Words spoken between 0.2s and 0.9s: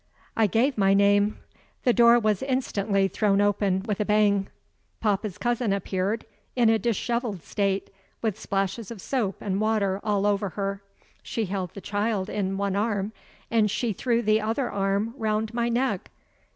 I gave